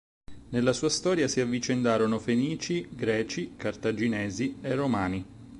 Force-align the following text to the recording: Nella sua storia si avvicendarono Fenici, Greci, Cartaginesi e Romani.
Nella 0.49 0.73
sua 0.73 0.89
storia 0.89 1.27
si 1.27 1.41
avvicendarono 1.41 2.17
Fenici, 2.17 2.87
Greci, 2.89 3.53
Cartaginesi 3.55 4.57
e 4.59 4.73
Romani. 4.73 5.25